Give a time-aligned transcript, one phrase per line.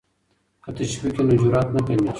[0.63, 2.09] که تشویق وي نو جرات نه کمېږي.